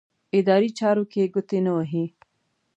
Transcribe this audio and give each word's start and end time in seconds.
اداري 0.37 0.69
چارو 0.79 1.03
کې 1.11 1.31
ګوتې 1.33 1.59
نه 1.65 1.71
وهي. 1.77 2.05